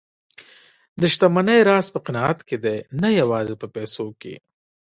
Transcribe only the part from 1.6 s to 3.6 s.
راز په قناعت کې دی، نه یوازې